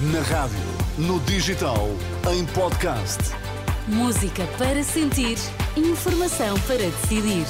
Na 0.00 0.20
rádio, 0.22 0.58
no 0.96 1.18
digital, 1.20 1.88
em 2.32 2.44
podcast. 2.46 3.18
Música 3.88 4.44
para 4.58 4.82
sentir, 4.84 5.36
informação 5.76 6.58
para 6.60 6.76
decidir. 6.78 7.46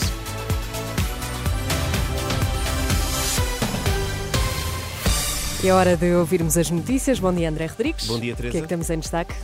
É 5.64 5.72
hora 5.72 5.96
de 5.96 6.12
ouvirmos 6.14 6.56
as 6.56 6.70
notícias. 6.70 7.18
Bom 7.18 7.32
dia, 7.32 7.48
André 7.48 7.66
Rodrigues. 7.66 8.06
Bom 8.06 8.18
dia, 8.20 8.32
O 8.32 8.36
que 8.36 8.42
é 8.42 8.50
Teresa. 8.50 8.62
que 8.62 8.68
temos 8.68 8.88
em 8.90 8.98
destaque? 8.98 9.34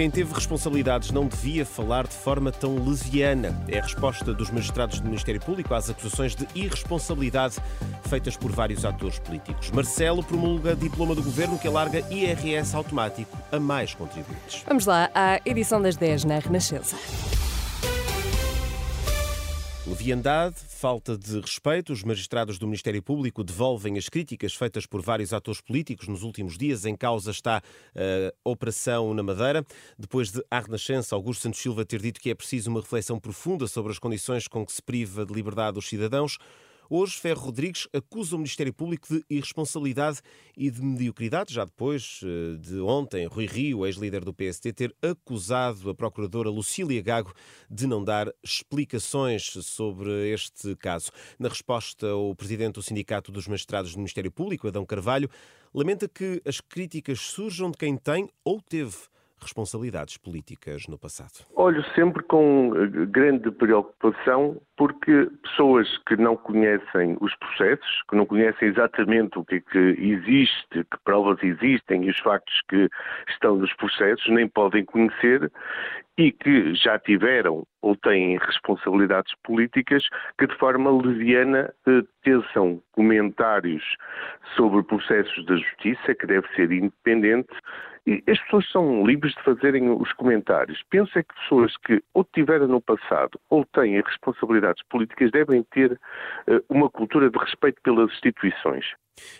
Quem 0.00 0.10
teve 0.10 0.32
responsabilidades 0.32 1.10
não 1.10 1.26
devia 1.26 1.66
falar 1.66 2.06
de 2.06 2.14
forma 2.14 2.50
tão 2.50 2.82
leviana. 2.88 3.54
É 3.68 3.80
a 3.80 3.82
resposta 3.82 4.32
dos 4.32 4.50
magistrados 4.50 4.98
do 4.98 5.04
Ministério 5.04 5.38
Público 5.42 5.74
às 5.74 5.90
acusações 5.90 6.34
de 6.34 6.48
irresponsabilidade 6.54 7.56
feitas 8.08 8.34
por 8.34 8.50
vários 8.50 8.86
atores 8.86 9.18
políticos. 9.18 9.70
Marcelo 9.70 10.22
promulga 10.22 10.74
diploma 10.74 11.14
do 11.14 11.22
governo 11.22 11.58
que 11.58 11.68
alarga 11.68 12.02
IRS 12.10 12.74
automático 12.74 13.36
a 13.52 13.60
mais 13.60 13.92
contribuintes. 13.92 14.64
Vamos 14.66 14.86
lá 14.86 15.10
à 15.14 15.38
edição 15.44 15.82
das 15.82 15.96
10 15.96 16.24
na 16.24 16.38
Renascença. 16.38 16.96
Leviandade, 19.90 20.54
falta 20.68 21.18
de 21.18 21.40
respeito. 21.40 21.92
Os 21.92 22.04
magistrados 22.04 22.60
do 22.60 22.66
Ministério 22.66 23.02
Público 23.02 23.42
devolvem 23.42 23.98
as 23.98 24.08
críticas 24.08 24.54
feitas 24.54 24.86
por 24.86 25.02
vários 25.02 25.32
atores 25.32 25.60
políticos 25.60 26.06
nos 26.06 26.22
últimos 26.22 26.56
dias. 26.56 26.84
Em 26.84 26.94
causa 26.94 27.32
está 27.32 27.56
a 27.56 28.48
Operação 28.48 29.12
na 29.12 29.22
Madeira. 29.24 29.66
Depois 29.98 30.30
de 30.30 30.44
à 30.48 30.60
Renascença, 30.60 31.16
Augusto 31.16 31.42
Santos 31.42 31.60
Silva 31.60 31.84
ter 31.84 32.00
dito 32.00 32.20
que 32.20 32.30
é 32.30 32.34
preciso 32.36 32.70
uma 32.70 32.80
reflexão 32.80 33.18
profunda 33.18 33.66
sobre 33.66 33.90
as 33.90 33.98
condições 33.98 34.46
com 34.46 34.64
que 34.64 34.72
se 34.72 34.80
priva 34.80 35.26
de 35.26 35.34
liberdade 35.34 35.76
os 35.76 35.88
cidadãos. 35.88 36.38
Hoje, 36.92 37.20
Ferro 37.20 37.42
Rodrigues 37.42 37.86
acusa 37.92 38.34
o 38.34 38.38
Ministério 38.38 38.74
Público 38.74 39.06
de 39.06 39.24
irresponsabilidade 39.30 40.20
e 40.56 40.68
de 40.72 40.82
mediocridade, 40.82 41.54
já 41.54 41.64
depois 41.64 42.20
eh, 42.24 42.56
de 42.58 42.80
ontem 42.80 43.28
Rui 43.28 43.46
Rio, 43.46 43.86
ex-líder 43.86 44.24
do 44.24 44.34
PST, 44.34 44.72
ter 44.72 44.92
acusado 45.00 45.88
a 45.88 45.94
procuradora 45.94 46.50
Lucília 46.50 47.00
Gago 47.00 47.32
de 47.70 47.86
não 47.86 48.02
dar 48.02 48.28
explicações 48.42 49.44
sobre 49.62 50.32
este 50.32 50.74
caso. 50.74 51.12
Na 51.38 51.48
resposta, 51.48 52.12
o 52.12 52.34
presidente 52.34 52.74
do 52.74 52.82
Sindicato 52.82 53.30
dos 53.30 53.46
Magistrados 53.46 53.92
do 53.92 53.98
Ministério 53.98 54.32
Público, 54.32 54.66
Adão 54.66 54.84
Carvalho, 54.84 55.30
lamenta 55.72 56.08
que 56.08 56.42
as 56.44 56.60
críticas 56.60 57.20
surjam 57.20 57.70
de 57.70 57.78
quem 57.78 57.96
tem 57.96 58.28
ou 58.44 58.60
teve 58.60 58.96
responsabilidades 59.42 60.16
políticas 60.16 60.86
no 60.88 60.98
passado. 60.98 61.44
Olho 61.54 61.84
sempre 61.94 62.22
com 62.22 62.72
eh, 62.76 63.06
grande 63.06 63.50
preocupação 63.50 64.60
porque 64.76 65.30
pessoas 65.42 65.86
que 66.06 66.16
não 66.16 66.36
conhecem 66.36 67.16
os 67.20 67.34
processos, 67.36 68.02
que 68.08 68.16
não 68.16 68.24
conhecem 68.24 68.68
exatamente 68.68 69.38
o 69.38 69.44
que 69.44 69.56
é 69.56 69.60
que 69.60 69.78
existe, 69.78 70.84
que 70.84 70.98
provas 71.04 71.38
existem 71.42 72.04
e 72.04 72.10
os 72.10 72.18
factos 72.18 72.62
que 72.68 72.88
estão 73.28 73.56
nos 73.56 73.72
processos, 73.74 74.26
nem 74.30 74.48
podem 74.48 74.84
conhecer 74.84 75.52
e 76.16 76.32
que 76.32 76.74
já 76.74 76.98
tiveram 76.98 77.64
ou 77.82 77.96
têm 77.96 78.38
responsabilidades 78.38 79.34
políticas 79.42 80.08
que 80.38 80.46
de 80.46 80.56
forma 80.56 80.90
leviana 80.90 81.72
eh, 81.86 82.02
teçam 82.22 82.82
comentários 82.92 83.82
sobre 84.56 84.82
processos 84.82 85.44
da 85.46 85.56
justiça, 85.56 86.14
que 86.14 86.26
deve 86.26 86.46
ser 86.54 86.70
independente, 86.72 87.52
e 88.06 88.22
as 88.28 88.40
pessoas 88.40 88.68
são 88.70 89.06
livres 89.06 89.34
de 89.34 89.42
fazerem 89.42 89.90
os 89.90 90.12
comentários. 90.14 90.82
Penso 90.90 91.18
é 91.18 91.22
que 91.22 91.34
pessoas 91.34 91.76
que 91.78 92.02
ou 92.14 92.24
tiveram 92.24 92.66
no 92.66 92.80
passado 92.80 93.38
ou 93.50 93.64
têm 93.66 94.00
responsabilidades 94.00 94.82
políticas 94.88 95.30
devem 95.30 95.62
ter 95.70 95.98
eh, 96.46 96.62
uma 96.68 96.88
cultura 96.90 97.30
de 97.30 97.38
respeito 97.38 97.80
pelas 97.82 98.10
instituições. 98.10 98.84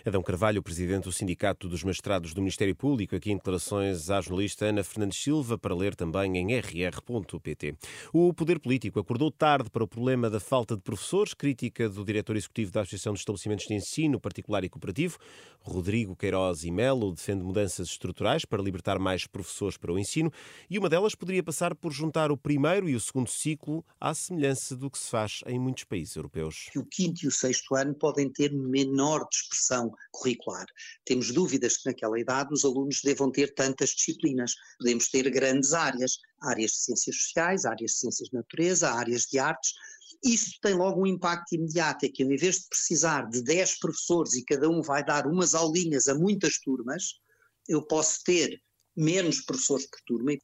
Adão 0.05 0.21
Carvalho, 0.21 0.61
presidente 0.61 1.03
do 1.03 1.11
Sindicato 1.11 1.67
dos 1.67 1.83
Magistrados 1.83 2.33
do 2.33 2.41
Ministério 2.41 2.75
Público, 2.75 3.15
aqui 3.15 3.31
em 3.31 3.35
declarações 3.35 4.09
à 4.09 4.21
jornalista 4.21 4.65
Ana 4.65 4.83
Fernandes 4.83 5.21
Silva, 5.21 5.57
para 5.57 5.75
ler 5.75 5.95
também 5.95 6.37
em 6.37 6.57
rr.pt. 6.59 7.75
O 8.13 8.33
Poder 8.33 8.59
Político 8.59 8.99
acordou 8.99 9.31
tarde 9.31 9.69
para 9.69 9.83
o 9.83 9.87
problema 9.87 10.29
da 10.29 10.39
falta 10.39 10.75
de 10.75 10.81
professores, 10.81 11.33
crítica 11.33 11.89
do 11.89 12.03
diretor 12.03 12.35
executivo 12.35 12.71
da 12.71 12.81
Associação 12.81 13.13
de 13.13 13.19
Estabelecimentos 13.19 13.65
de 13.65 13.73
Ensino 13.73 14.19
Particular 14.19 14.63
e 14.63 14.69
Cooperativo, 14.69 15.17
Rodrigo 15.61 16.15
Queiroz 16.15 16.63
e 16.63 16.71
Melo, 16.71 17.13
defende 17.13 17.43
mudanças 17.43 17.87
estruturais 17.87 18.45
para 18.45 18.61
libertar 18.61 18.97
mais 18.99 19.27
professores 19.27 19.77
para 19.77 19.91
o 19.91 19.99
ensino 19.99 20.31
e 20.69 20.77
uma 20.77 20.89
delas 20.89 21.15
poderia 21.15 21.43
passar 21.43 21.75
por 21.75 21.91
juntar 21.91 22.31
o 22.31 22.37
primeiro 22.37 22.89
e 22.89 22.95
o 22.95 22.99
segundo 22.99 23.29
ciclo 23.29 23.85
à 23.99 24.13
semelhança 24.13 24.75
do 24.75 24.89
que 24.89 24.97
se 24.97 25.09
faz 25.09 25.41
em 25.45 25.59
muitos 25.59 25.83
países 25.83 26.15
europeus. 26.15 26.69
o 26.75 26.85
quinto 26.85 27.25
e 27.25 27.27
o 27.27 27.31
sexto 27.31 27.75
ano 27.75 27.93
podem 27.93 28.29
ter 28.29 28.51
menor 28.51 29.27
dispersão 29.29 29.70
curricular. 30.11 30.65
Temos 31.05 31.31
dúvidas 31.31 31.77
que 31.77 31.89
naquela 31.89 32.19
idade 32.19 32.53
os 32.53 32.65
alunos 32.65 33.01
devam 33.03 33.31
ter 33.31 33.53
tantas 33.53 33.91
disciplinas. 33.91 34.53
Podemos 34.77 35.09
ter 35.09 35.29
grandes 35.29 35.73
áreas, 35.73 36.17
áreas 36.41 36.71
de 36.71 36.77
ciências 36.77 37.15
sociais, 37.15 37.65
áreas 37.65 37.91
de 37.91 37.97
ciências 37.97 38.29
de 38.29 38.35
natureza, 38.35 38.91
áreas 38.91 39.23
de 39.23 39.39
artes. 39.39 39.73
Isso 40.23 40.51
tem 40.61 40.73
logo 40.73 41.01
um 41.01 41.07
impacto 41.07 41.55
imediato, 41.55 42.05
é 42.05 42.09
que 42.09 42.23
em 42.23 42.35
vez 42.35 42.59
de 42.59 42.67
precisar 42.69 43.29
de 43.29 43.41
10 43.43 43.79
professores 43.79 44.33
e 44.33 44.43
cada 44.43 44.69
um 44.69 44.81
vai 44.81 45.03
dar 45.03 45.25
umas 45.25 45.55
aulinhas 45.55 46.07
a 46.07 46.15
muitas 46.15 46.59
turmas, 46.59 47.19
eu 47.67 47.85
posso 47.85 48.23
ter 48.23 48.61
menos 48.95 49.41
professores 49.41 49.87
por 49.89 49.99
turma 50.05 50.33
e 50.33 50.39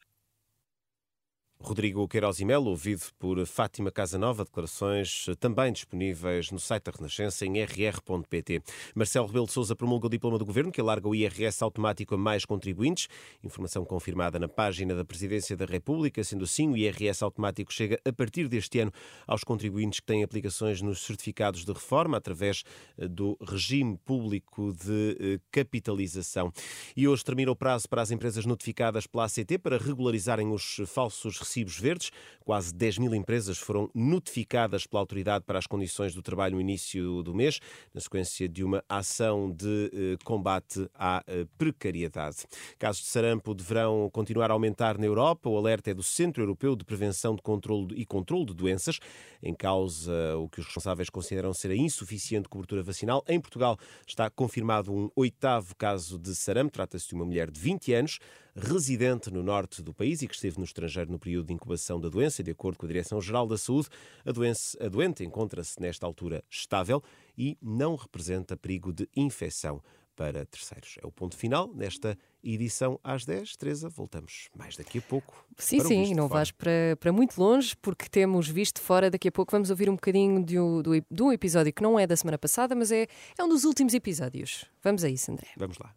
Rodrigo 1.59 2.07
Queiroz 2.07 2.39
e 2.39 2.45
Melo, 2.45 2.69
ouvido 2.69 3.01
por 3.17 3.43
Fátima 3.45 3.91
Casanova, 3.91 4.45
declarações 4.45 5.25
também 5.39 5.73
disponíveis 5.73 6.51
no 6.51 6.59
site 6.59 6.83
da 6.83 6.91
Renascença 6.91 7.45
em 7.45 7.61
rr.pt. 7.61 8.61
Marcelo 8.93 9.25
Rebelo 9.25 9.47
de 9.47 9.53
Sousa 9.53 9.75
promulga 9.75 10.05
o 10.05 10.09
diploma 10.09 10.37
do 10.37 10.45
governo 10.45 10.71
que 10.71 10.79
alarga 10.79 11.07
o 11.07 11.15
IRS 11.15 11.63
automático 11.63 12.13
a 12.13 12.17
mais 12.17 12.45
contribuintes. 12.45 13.07
Informação 13.43 13.83
confirmada 13.83 14.37
na 14.37 14.47
página 14.47 14.95
da 14.95 15.03
Presidência 15.03 15.57
da 15.57 15.65
República. 15.65 16.23
Sendo 16.23 16.43
assim, 16.43 16.69
o 16.69 16.77
IRS 16.77 17.23
automático 17.23 17.73
chega 17.73 17.99
a 18.05 18.13
partir 18.13 18.47
deste 18.47 18.79
ano 18.79 18.91
aos 19.25 19.43
contribuintes 19.43 19.99
que 19.99 20.05
têm 20.05 20.23
aplicações 20.23 20.81
nos 20.81 21.01
certificados 21.01 21.65
de 21.65 21.73
reforma 21.73 22.17
através 22.17 22.63
eh, 22.97 23.07
do 23.07 23.35
regime 23.41 23.97
público 24.05 24.73
de 24.73 25.17
eh, 25.19 25.39
capitalização. 25.51 26.53
E 26.95 27.07
hoje 27.07 27.25
termina 27.25 27.51
o 27.51 27.55
prazo 27.55 27.89
para 27.89 28.01
as 28.01 28.11
empresas 28.11 28.45
notificadas 28.45 29.07
pela 29.07 29.25
ACT 29.25 29.57
para 29.57 29.77
regularizarem 29.77 30.51
os 30.51 30.81
falsos 30.85 31.46
recibos 31.47 31.79
verdes. 31.79 32.11
Quase 32.43 32.73
10 32.73 32.99
mil 32.99 33.13
empresas 33.13 33.57
foram 33.57 33.89
notificadas 33.93 34.87
pela 34.87 35.01
autoridade 35.01 35.43
para 35.45 35.59
as 35.59 35.67
condições 35.67 36.13
do 36.13 36.21
trabalho 36.21 36.55
no 36.55 36.61
início 36.61 37.21
do 37.21 37.35
mês, 37.35 37.59
na 37.93 37.99
sequência 37.99 38.47
de 38.47 38.63
uma 38.63 38.81
ação 38.87 39.51
de 39.51 39.91
eh, 39.93 40.17
combate 40.23 40.89
à 40.95 41.21
eh, 41.27 41.45
precariedade. 41.57 42.45
Casos 42.79 43.01
de 43.01 43.09
sarampo 43.09 43.53
deverão 43.53 44.09
continuar 44.13 44.49
a 44.49 44.53
aumentar 44.53 44.97
na 44.97 45.05
Europa. 45.05 45.49
O 45.49 45.57
alerta 45.57 45.91
é 45.91 45.93
do 45.93 46.03
Centro 46.03 46.41
Europeu 46.41 46.73
de 46.73 46.85
Prevenção 46.85 47.35
de 47.35 47.41
Controlo 47.41 47.89
e 47.93 48.05
Controlo 48.05 48.45
de 48.45 48.53
Doenças. 48.53 48.99
Em 49.43 49.53
causa 49.53 50.37
o 50.37 50.47
que 50.47 50.61
os 50.61 50.67
responsáveis 50.67 51.09
consideram 51.09 51.53
ser 51.53 51.71
a 51.71 51.75
insuficiente 51.75 52.47
cobertura 52.47 52.81
vacinal. 52.81 53.25
Em 53.27 53.41
Portugal 53.41 53.77
está 54.07 54.29
confirmado 54.29 54.93
um 54.93 55.09
oitavo 55.17 55.75
caso 55.75 56.17
de 56.17 56.33
sarampo. 56.33 56.71
Trata-se 56.71 57.09
de 57.09 57.15
uma 57.15 57.25
mulher 57.25 57.51
de 57.51 57.59
20 57.59 57.93
anos 57.93 58.19
residente 58.57 59.31
no 59.31 59.43
norte 59.43 59.83
do 59.83 59.93
país 59.93 60.21
e 60.21 60.27
que 60.27 60.33
esteve 60.33 60.57
no 60.57 60.63
estrangeiro 60.63 61.11
no 61.11 61.19
período 61.19 61.47
de 61.47 61.53
incubação 61.53 61.99
da 61.99 62.09
doença. 62.09 62.43
De 62.43 62.51
acordo 62.51 62.77
com 62.77 62.85
a 62.85 62.87
Direção-Geral 62.87 63.47
da 63.47 63.57
Saúde, 63.57 63.87
a, 64.25 64.31
doença, 64.31 64.77
a 64.83 64.89
doente 64.89 65.23
encontra-se 65.23 65.79
nesta 65.79 66.05
altura 66.05 66.43
estável 66.49 67.03
e 67.37 67.57
não 67.61 67.95
representa 67.95 68.57
perigo 68.57 68.91
de 68.91 69.07
infecção 69.15 69.81
para 70.15 70.43
terceiros. 70.47 70.97
É 71.01 71.05
o 71.05 71.11
ponto 71.11 71.37
final 71.37 71.71
nesta 71.75 72.17
edição 72.43 72.99
às 73.03 73.23
10. 73.23 73.55
Teresa, 73.55 73.87
voltamos 73.87 74.49
mais 74.57 74.75
daqui 74.75 74.97
a 74.97 75.01
pouco. 75.03 75.45
Sim, 75.55 75.79
sim, 75.81 76.15
não 76.15 76.27
Fora. 76.27 76.39
vais 76.39 76.51
para, 76.51 76.97
para 76.99 77.11
muito 77.11 77.39
longe, 77.39 77.77
porque 77.77 78.09
temos 78.09 78.49
visto 78.49 78.81
fora. 78.81 79.11
Daqui 79.11 79.27
a 79.27 79.31
pouco 79.31 79.51
vamos 79.51 79.69
ouvir 79.69 79.87
um 79.87 79.93
bocadinho 79.93 80.43
de 80.43 80.59
um, 80.59 80.81
do, 80.81 80.99
de 80.99 81.23
um 81.23 81.31
episódio 81.31 81.71
que 81.71 81.83
não 81.83 81.99
é 81.99 82.07
da 82.07 82.17
semana 82.17 82.37
passada, 82.39 82.73
mas 82.73 82.91
é, 82.91 83.07
é 83.37 83.43
um 83.43 83.47
dos 83.47 83.63
últimos 83.63 83.93
episódios. 83.93 84.65
Vamos 84.83 85.03
a 85.03 85.09
isso, 85.09 85.31
André. 85.31 85.49
Vamos 85.55 85.77
lá. 85.77 85.93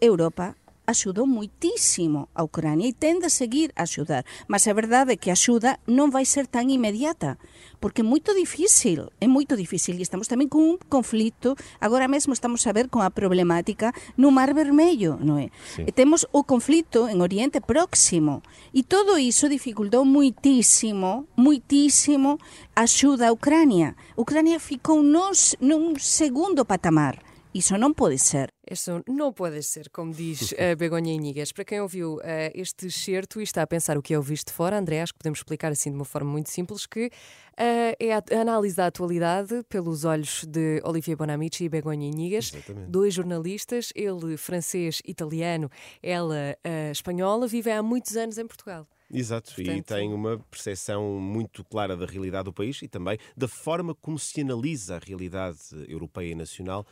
Europa 0.00 0.56
axudou 0.86 1.26
muitísimo 1.26 2.28
a 2.34 2.42
Ucrania 2.42 2.88
e 2.88 2.92
tende 2.92 3.26
a 3.26 3.30
seguir 3.30 3.72
a 3.76 3.82
axudar. 3.82 4.24
Mas 4.48 4.66
a 4.66 4.72
verdade 4.72 5.12
é 5.12 5.16
que 5.16 5.30
a 5.30 5.34
axuda 5.34 5.78
non 5.86 6.10
vai 6.10 6.26
ser 6.26 6.46
tan 6.46 6.68
inmediata, 6.68 7.38
porque 7.78 8.02
é 8.02 8.06
moito 8.06 8.34
difícil, 8.34 9.08
é 9.20 9.26
moito 9.30 9.56
difícil. 9.56 9.96
E 9.96 10.02
estamos 10.02 10.26
tamén 10.26 10.50
con 10.50 10.62
un 10.62 10.76
conflito, 10.90 11.54
agora 11.78 12.10
mesmo 12.10 12.34
estamos 12.34 12.66
a 12.66 12.74
ver 12.74 12.90
con 12.90 13.06
a 13.06 13.14
problemática 13.14 13.94
no 14.18 14.34
Mar 14.34 14.52
Vermello, 14.52 15.16
non 15.22 15.38
é? 15.38 15.48
E 15.78 15.90
temos 15.94 16.26
o 16.34 16.42
conflito 16.42 17.06
en 17.06 17.22
Oriente 17.22 17.62
Próximo. 17.62 18.42
E 18.74 18.82
todo 18.82 19.16
iso 19.16 19.46
dificultou 19.46 20.02
muitísimo, 20.04 21.30
muitísimo 21.38 22.42
a 22.74 22.84
axuda 22.84 23.30
a 23.30 23.34
Ucrania. 23.34 23.94
Ucrania 24.18 24.58
ficou 24.58 25.00
nos, 25.02 25.54
nun 25.62 25.94
segundo 25.96 26.66
patamar 26.66 27.29
Isso 27.52 27.76
não 27.76 27.92
pode 27.92 28.16
ser. 28.16 28.52
Isso 28.70 29.02
não 29.08 29.32
pode 29.32 29.60
ser, 29.64 29.90
como 29.90 30.12
diz 30.12 30.54
a 30.54 30.74
Begonha 30.78 31.12
Inigas. 31.12 31.50
Para 31.50 31.64
quem 31.64 31.80
ouviu 31.80 32.14
uh, 32.18 32.20
este 32.54 32.86
excerto 32.86 33.40
e 33.40 33.42
está 33.42 33.62
a 33.62 33.66
pensar 33.66 33.98
o 33.98 34.02
que 34.02 34.14
é 34.14 34.18
o 34.18 34.22
visto 34.22 34.48
de 34.48 34.52
fora, 34.52 34.78
André, 34.78 35.02
acho 35.02 35.12
que 35.12 35.18
podemos 35.18 35.40
explicar 35.40 35.72
assim 35.72 35.90
de 35.90 35.96
uma 35.96 36.04
forma 36.04 36.30
muito 36.30 36.48
simples 36.48 36.86
que 36.86 37.06
uh, 37.06 37.10
é 37.58 38.12
a 38.12 38.40
análise 38.40 38.76
da 38.76 38.86
atualidade 38.86 39.64
pelos 39.68 40.04
olhos 40.04 40.44
de 40.46 40.80
Olivier 40.84 41.16
Bonamici 41.16 41.64
e 41.64 41.68
Begonha 41.68 42.06
Inigas, 42.06 42.52
Exatamente. 42.54 42.88
dois 42.88 43.12
jornalistas, 43.14 43.92
ele 43.96 44.36
francês, 44.36 45.02
italiano, 45.04 45.68
ela 46.00 46.56
uh, 46.64 46.92
espanhola, 46.92 47.48
vivem 47.48 47.72
há 47.72 47.82
muitos 47.82 48.16
anos 48.16 48.38
em 48.38 48.46
Portugal. 48.46 48.86
Exato, 49.12 49.60
e 49.60 49.64
Portanto- 49.64 49.86
tem 49.86 50.14
uma 50.14 50.38
percepção 50.48 51.18
muito 51.18 51.64
clara 51.64 51.96
da 51.96 52.06
realidade 52.06 52.44
do 52.44 52.52
país 52.52 52.80
e 52.80 52.86
também 52.86 53.18
da 53.36 53.48
forma 53.48 53.92
como 53.92 54.16
se 54.20 54.40
analisa 54.40 54.94
a 54.94 54.98
realidade 55.00 55.58
europeia 55.88 56.30
e 56.30 56.34
nacional 56.36 56.86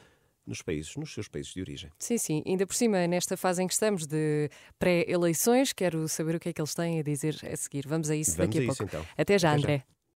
nos 0.49 0.63
países, 0.63 0.97
nos 0.97 1.13
seus 1.13 1.29
países 1.29 1.53
de 1.53 1.61
origem. 1.61 1.91
Sim, 1.99 2.19
sim. 2.19 2.43
Ainda 2.47 2.67
por 2.67 2.75
cima, 2.75 3.07
nesta 3.07 3.37
fase 3.37 3.63
em 3.63 3.67
que 3.67 3.73
estamos 3.75 4.07
de 4.07 4.49
pré-eleições, 4.79 5.73
quero 5.73 6.09
saber 6.09 6.35
o 6.37 6.41
que 6.41 6.49
é 6.49 6.53
que 6.53 6.61
eles 6.61 6.75
têm 6.75 6.99
a 6.99 7.03
dizer 7.03 7.37
a 7.51 7.57
seguir. 7.57 7.87
Vamos 7.87 8.11
a 8.11 8.17
isso 8.17 8.37
Vamos 8.37 8.49
daqui 8.55 8.59
a 8.59 8.69
a 8.69 8.73
isso, 8.73 8.79
pouco. 8.79 8.97
então. 8.97 9.07
Até 9.17 9.39
já, 9.39 9.51
Até 9.53 9.59
já. 9.59 9.65
André. 9.69 9.85